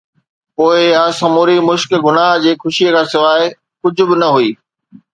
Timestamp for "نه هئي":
4.21-4.49